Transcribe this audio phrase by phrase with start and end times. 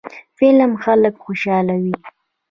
[0.39, 1.93] فلم خلک خوشحالوي